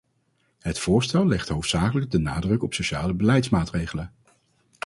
[0.59, 4.13] Het voorstel legt hoofdzakelijk de nadruk op sociale beleidsmaatregelen.